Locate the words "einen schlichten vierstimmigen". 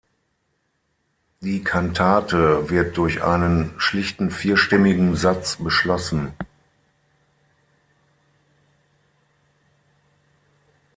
3.21-5.15